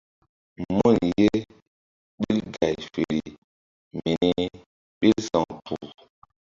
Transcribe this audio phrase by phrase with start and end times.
[0.77, 1.27] Mun ye
[2.19, 3.21] ɓil gay feri
[3.99, 4.33] mini
[4.99, 5.87] ɓil sa̧w kpuh.